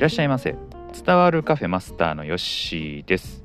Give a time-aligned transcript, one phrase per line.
[0.00, 0.56] いらっしゃいませ。
[1.04, 3.44] 伝わるカフェマスターのヨッシーです。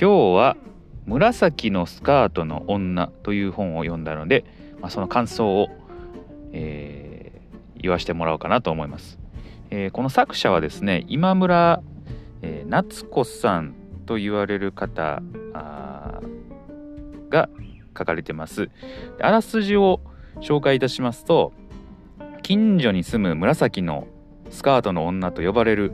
[0.00, 0.56] 今日は
[1.04, 4.44] 紫のスカートの女という本を読んだので、
[4.80, 5.68] まあ、その感想を、
[6.52, 9.18] えー、言わせてもらおうかなと思います、
[9.70, 11.82] えー、この作者はですね今村、
[12.42, 13.74] えー、夏子さん
[14.06, 15.22] と言われる方
[17.30, 17.48] が
[17.98, 18.70] 書かれてます。
[19.20, 20.02] あらすじを
[20.36, 21.52] 紹介いたしますと
[22.42, 24.06] 近所に住む紫の
[24.50, 25.92] スカートの女と呼ばれる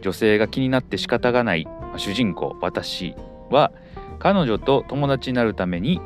[0.00, 3.14] 女性が気になって仕方がない主人公私
[3.50, 3.72] は
[4.18, 6.00] 彼女と友達になるために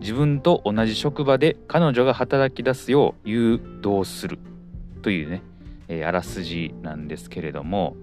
[0.00, 4.38] 自分と同じ職場で彼女が働き出すよう誘導する
[5.02, 5.42] というね、
[5.88, 7.96] えー、あらすじなんですけれども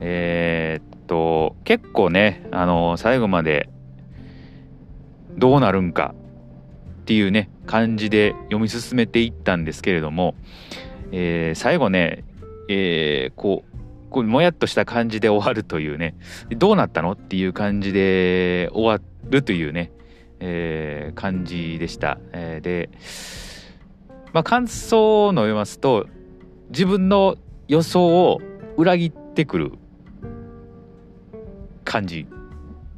[0.00, 3.68] えー、っと結構ねあのー、最後まで
[5.36, 6.14] どうなるんか
[7.02, 10.34] っていうね感じで読み進めていったんですけれども、
[11.12, 12.24] えー、最後ね、
[12.68, 13.78] えー、こう
[14.10, 16.16] こうもやっとした感じで終わるというね
[16.50, 19.92] どうなったのっていう感じで終わるというね、
[20.40, 22.18] えー、感じでした。
[22.32, 22.90] えー、で
[24.32, 26.06] まあ感想を述べますと
[26.70, 28.40] 自分の予想を
[28.76, 29.72] 裏切ってくる
[31.84, 32.26] 感じ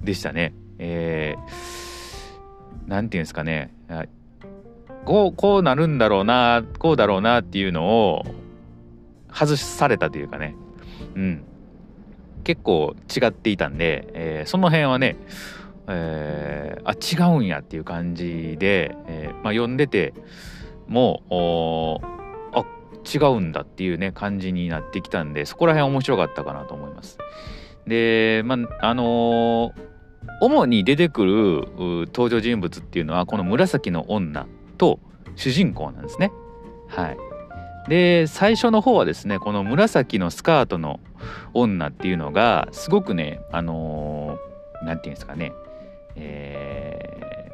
[0.03, 0.55] でしたね。
[0.79, 1.81] えー
[2.91, 3.73] 何て言うんですかね
[5.05, 8.25] こうこうなるんだろうなこうだろうなっていうのを
[9.33, 10.55] 外されたというかね。
[11.15, 11.45] うん。
[12.45, 15.17] 結構違っていたんで、えー、その辺はね、
[15.89, 20.15] えー、あ違うんやっていう感じで、えー、まあ、読んでて
[20.89, 22.65] もうあ
[23.05, 27.19] 違うんだっていうね感じになってきたんでそこら辺面白かったかなと思います。
[27.87, 29.91] でまああのー
[30.43, 31.69] 主に出てくる
[32.07, 34.47] 登場人物っていうのはこの紫の女。
[34.81, 34.99] と
[35.37, 36.33] 主人公なんですね。
[36.89, 37.19] はい、
[37.89, 41.01] で最初の方はですねこの紫のスカートの
[41.53, 44.39] 女っていうのがすごくねあの
[44.83, 45.53] 何、ー、て言うんですかね、
[46.17, 47.51] え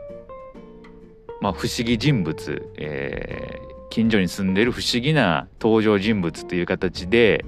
[1.28, 7.44] ー、まあ、不思議人物、えー、近所に住んでる不思議な登場人物という形で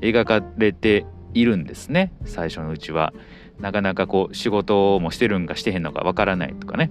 [0.00, 3.14] 描かれているんですね最初のうちは。
[3.60, 6.90] なかなかこう仕事もしてるんかしてへんのかわからないとかね、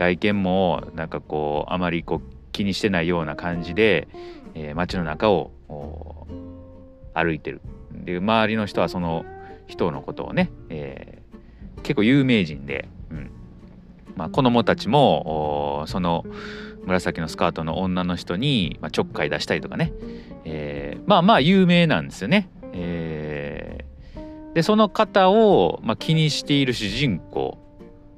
[0.00, 4.08] 外見もなんかこうあまりこう気にしてないような感じで、
[4.54, 5.52] えー、街の中を
[7.12, 7.60] 歩いてる。
[7.92, 9.26] で周りの人はその
[9.66, 13.30] 人のことをね、えー、結構有名人で、うん。
[14.16, 16.24] まあ、子供たちもその
[16.86, 19.92] 紫のスカートの女の人に、まあ、ちょっかい出したりとかね、
[20.46, 22.48] えー、まあまあ有名なんですよね。
[22.72, 23.90] えー
[24.54, 27.58] でその方を、まあ、気にしている主人公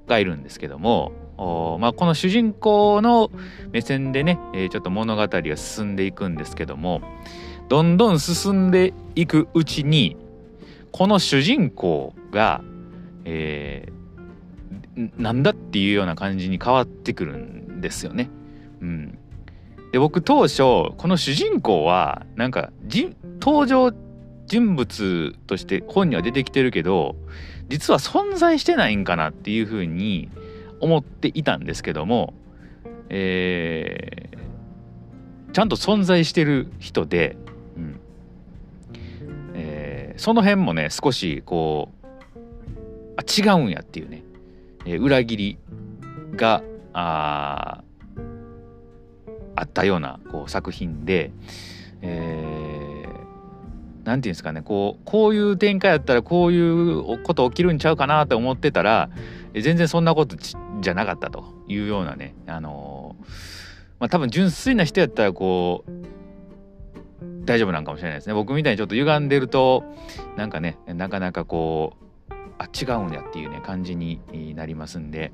[0.07, 1.13] がいるんですけども
[1.81, 3.31] まあ、この主人公の
[3.73, 7.03] 目線でね、えー、ちょっと物語が進んでいくんですけども
[7.69, 10.17] どんどん進んでいくうちに
[10.93, 12.63] この主人公が、
[13.25, 18.31] えー、なんだっていうような感じに変わってくるんですよね。
[18.81, 19.19] うん、
[19.91, 22.71] で僕当初この主人公はなんか
[23.41, 23.93] 登場
[24.47, 27.17] 人物として本には出てきてるけど
[27.69, 30.29] 実は存在してないんかなっていうふうに
[30.83, 32.35] 思っていたんですけども、
[33.09, 37.37] えー、ちゃんと存在してる人で、
[37.77, 38.01] うん。
[39.55, 42.07] えー、その辺もね少しこう
[43.17, 44.23] あ違うんやっていうね、
[44.87, 45.59] えー、裏切り
[46.37, 46.63] が
[46.93, 47.83] あ
[49.55, 51.31] あったようなこう作品で、
[52.01, 52.73] えー
[54.05, 59.11] 何て言うんですかねこうこういう展開やったらこういうこと起きるんちゃうかなと思ってたら
[59.55, 60.37] 全然そんなこと
[60.83, 63.23] じゃなかったというようなねあのー、
[64.01, 65.93] まあ多分純粋な人やったらこう
[67.45, 68.35] 大丈夫なんかもしれないですね。
[68.35, 69.85] 僕みたいにちょっと歪んでると
[70.37, 72.03] なんかねなかなかこう
[72.59, 74.21] あ違うんやっていうね感じに
[74.55, 75.33] なりますんで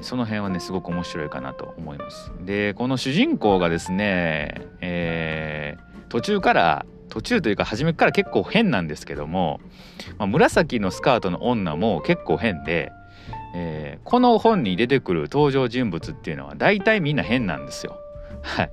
[0.00, 2.32] その辺はねすごく面白いかなと思います。
[2.44, 9.60] でこの主人公がですね、えー、途中から途中というか初めから結構変なんですけども、
[10.16, 12.92] まあ、紫のスカートの女も結構変で、
[13.54, 17.96] えー、この本に出てくる登場人物っていうのは大体みんな変なんですよ。
[18.42, 18.70] はい、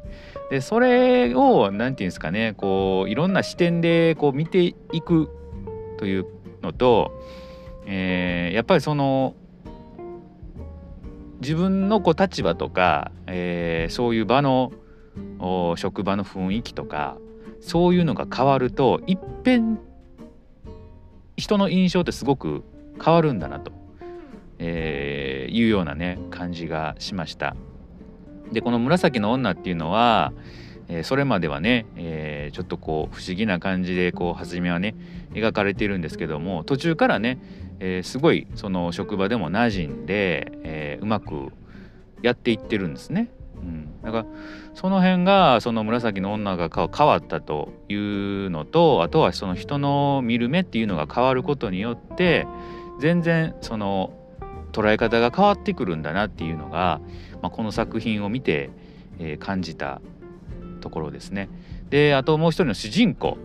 [0.50, 5.30] でそれを何て言うんですかねこういろんな視点でこう見ていく
[5.98, 6.26] という
[6.62, 7.12] のと、
[7.86, 9.36] えー、やっぱりその
[11.42, 14.72] 自分のこう立場とか、えー、そういう場の
[15.76, 17.18] 職場の雰囲気とか
[17.60, 19.80] そういうのが変わるといっぺん
[21.36, 22.64] 人の印象ってすごく
[23.04, 23.72] 変わるんだなと、
[24.60, 27.56] えー、いうようなね感じがしました。
[28.52, 30.34] でこの紫の女っていうのは、
[30.88, 34.96] えー、それまではね、えー、ちょっとこう不思議な感じでこう初めはね
[35.34, 37.40] 描かれているんですけども途中からね、
[37.80, 41.52] えー、すごいその職場でも馴染んで、えうまく
[42.22, 43.30] やっていってるんですね。
[43.58, 44.26] うん、だから
[44.76, 52.48] その辺がその紫の女が変わったというのとあとはその人の見る目っていうのが変わることによって
[53.00, 54.14] 全然その
[54.78, 57.02] 捉え方が変わってくるんだなっていうのが、
[57.42, 58.70] まあ、この作品を見て、
[59.18, 60.02] えー、感じた
[60.82, 61.50] ところですね。
[61.90, 63.40] であともう一人の主人公、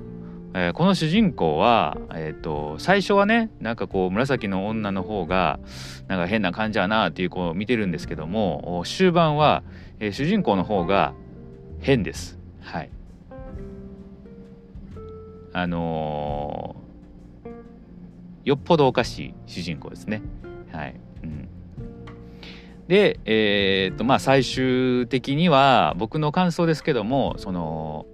[0.53, 5.59] えー、この主人公は、えーと、最初はねなんかこう紫の女の方が
[6.07, 9.63] なんか変な感じやなっていうこう見てるんですけども終盤は、
[10.01, 11.15] えー、主人公の方が
[11.81, 12.39] 変です。
[12.61, 12.91] はい
[15.55, 20.23] あのー、よっぽどおかしい主人公ですね。
[20.73, 20.95] はい。
[21.23, 21.49] うん、
[22.89, 28.07] で、えー、っとまあ最終的には僕の感想ですけどもその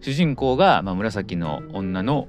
[0.00, 2.28] 主人公が、まあ、紫の女の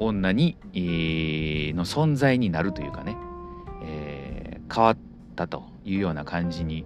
[0.00, 3.16] 女に、えー、の存在になるというかね、
[3.84, 4.98] えー、変わっ
[5.34, 6.84] たというような感じに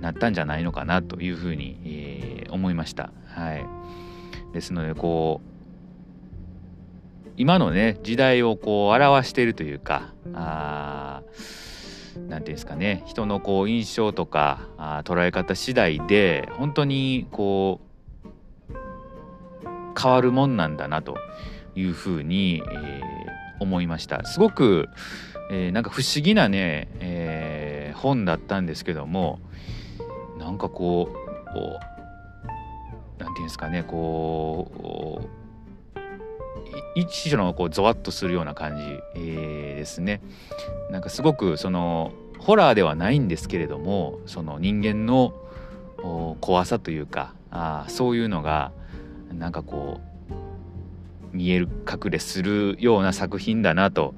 [0.00, 3.10] なったんじゃないのかなというふうに、えー、思いました。
[3.26, 3.66] はい、
[4.52, 5.55] ですのでこう
[7.36, 17.86] 今のね時代をこう表しているというか何て言うんですかね人のこう印象とかあ捉え方次第で本当にこう
[20.00, 21.16] 変わるもんなんだなと
[21.74, 24.24] いうふうに、えー、思いました。
[24.24, 24.88] すごく、
[25.50, 29.40] えー、なんか不思議なね、えー、本だったんですけども
[30.38, 31.16] なんかこう
[33.18, 35.45] 何て言うんですかねこう
[36.94, 38.82] 一種のこうゾワッとするような感じ、
[39.14, 40.20] えー、ですね。
[40.90, 45.34] なんかすごくそのホラーではないんですけれどもその人間の
[46.40, 48.72] 怖さというかあそういうのが
[49.32, 50.00] なんかこ
[51.32, 54.14] う見える隠れするような作品だなと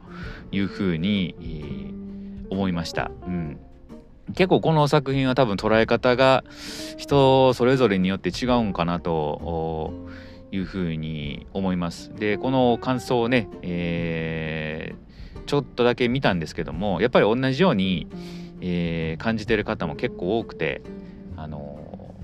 [0.53, 3.11] いうふうに、えー、思いました。
[3.27, 3.59] うん
[4.35, 6.45] 結構この作品は多分捉え方が
[6.99, 9.93] 人それぞれによって違うんかなと
[10.51, 12.13] いうふうに思います。
[12.15, 18.07] でこの感想をね、えー、ちょっとだけ見たんですけどもやっぱり同じように、
[18.61, 20.83] えー、感じてる方も結構多くて
[21.37, 22.15] あの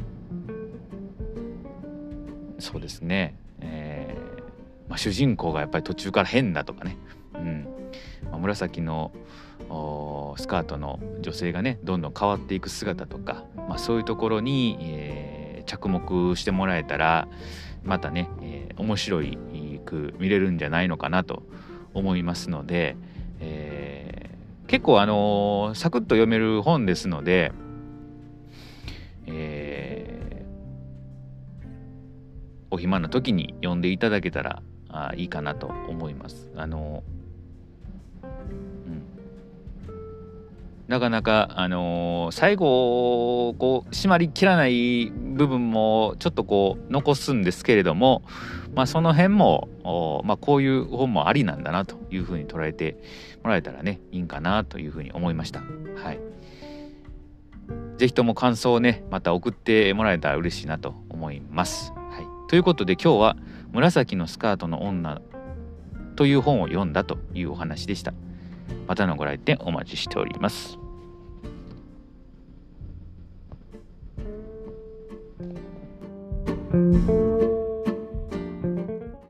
[2.59, 4.25] ー、そうですね、えー
[4.89, 6.97] まあ、主人公がやっぱり途中から変だとかね、
[7.35, 7.67] うん
[8.31, 9.13] まあ、紫の
[10.37, 17.29] スカートの女性がねどんどん変わっていく姿とか、まあ、そういうところに、えー、着目してもらえたら
[17.85, 19.39] またね、えー、面白い
[19.85, 21.43] く見れるんじゃないのかなと
[21.93, 22.97] 思いますので、
[23.41, 27.53] えー、結構あのー、サクッと読める本ですので、
[29.27, 31.65] えー、
[32.71, 36.51] お暇な時に読んでいただけたらあいいかなと思います。
[36.57, 37.25] あのー
[40.87, 48.23] なかなか、あのー、最後こう締まりきらない部分もちょっとこう残すんですけれども、
[48.75, 52.97] まあ、その辺も、まあ、こういう本もありなんだなというふうに捉えて
[53.43, 55.61] もらえたらねいいんかなというふうに思いました。
[55.61, 56.21] はい、
[57.99, 61.93] ぜひとも感想をねまた送ってもらえたら嬉しいなと思います。
[61.93, 63.37] はい、ということで今日は
[63.73, 65.21] 「紫のスカートの女」
[66.17, 68.15] という本を読んだというお話でした。
[68.87, 70.84] またのご来店お待ちしております。